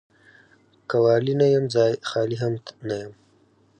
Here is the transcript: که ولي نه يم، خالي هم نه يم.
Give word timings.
که 0.89 0.97
ولي 1.03 1.33
نه 1.41 1.47
يم، 1.53 1.65
خالي 2.09 2.37
هم 2.43 2.53
نه 2.87 2.95
يم. 3.01 3.11